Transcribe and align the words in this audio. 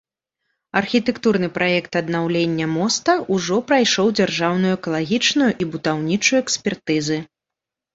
Архітэктурны 0.79 1.49
праект 1.57 1.99
аднаўлення 2.01 2.67
моста 2.79 3.11
ўжо 3.37 3.61
прайшоў 3.71 4.07
дзяржаўную 4.17 4.73
экалагічную 4.81 5.51
і 5.61 5.73
будаўнічую 5.75 6.39
экспертызы. 6.45 7.27